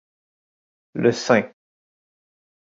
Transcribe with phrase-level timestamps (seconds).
[0.95, 1.53] Le St.